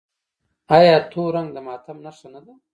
[0.77, 2.53] آیا تور رنګ د ماتم نښه نه ده؟